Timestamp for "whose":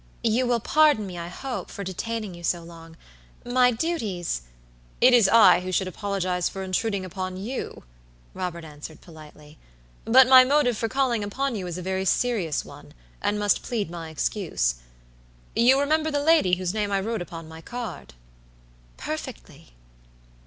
16.55-16.73